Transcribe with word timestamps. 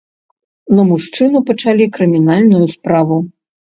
На 0.77 0.85
мужчыну 0.93 1.43
пачалі 1.49 1.85
крымінальную 1.99 2.65
справу. 2.77 3.15